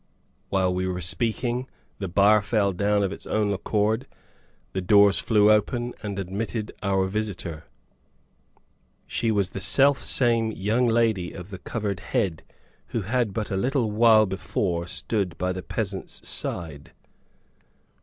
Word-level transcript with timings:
While 0.49 0.73
we 0.73 0.87
were 0.87 0.99
speaking, 0.99 1.67
the 1.99 2.07
bar 2.07 2.41
fell 2.41 2.73
down 2.73 3.03
of 3.03 3.11
its 3.11 3.27
own 3.27 3.53
accord, 3.53 4.07
the 4.73 4.81
doors 4.81 5.19
flew 5.19 5.51
open 5.51 5.93
and 6.01 6.17
admitted 6.17 6.71
our 6.81 7.05
visitor. 7.05 7.65
She 9.05 9.29
was 9.29 9.51
the 9.51 9.61
selfsame 9.61 10.55
young 10.55 10.87
lady 10.87 11.33
of 11.33 11.51
the 11.51 11.59
covered 11.59 11.99
head 11.99 12.41
who 12.87 13.01
had 13.03 13.31
but 13.31 13.51
a 13.51 13.55
little 13.55 13.91
while 13.91 14.25
before 14.25 14.87
stood 14.87 15.37
by 15.37 15.51
the 15.53 15.61
peasant's 15.61 16.27
side. 16.27 16.93